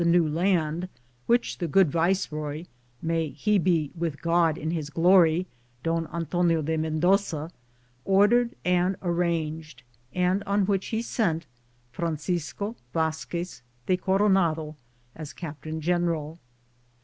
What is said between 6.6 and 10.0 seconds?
de Mendoza, ordered and arranged,